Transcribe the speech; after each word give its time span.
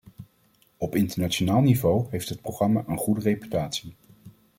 Op 0.77 0.95
internationaal 0.95 1.61
niveau 1.61 2.07
heeft 2.09 2.29
het 2.29 2.41
programma 2.41 2.83
een 2.87 2.97
goede 2.97 3.21
reputatie. 3.21 3.93